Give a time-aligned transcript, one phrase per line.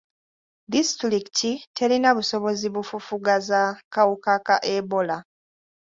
[0.73, 3.59] Disitulikiti terina busobozi bufufugaza
[3.93, 5.17] kawuka ka Ebola.